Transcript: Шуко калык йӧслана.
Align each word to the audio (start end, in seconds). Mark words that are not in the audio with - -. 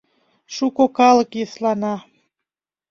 Шуко 0.55 0.85
калык 0.97 1.29
йӧслана. 1.37 1.95